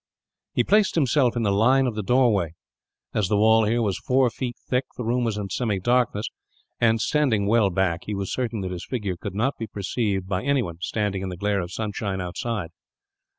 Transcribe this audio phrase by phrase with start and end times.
[0.55, 2.55] He placed himself in the line of the doorway.
[3.13, 6.25] As the wall here was four feet thick, the room was in semi darkness
[6.79, 10.41] and, standing well back, he was certain that his figure could not be perceived by
[10.41, 12.71] anyone standing in the glare of sunshine outside.